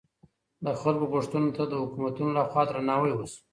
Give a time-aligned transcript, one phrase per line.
[0.65, 3.39] د خلګو غوښتنو ته د حکومتونو لخوا درناوی وسو.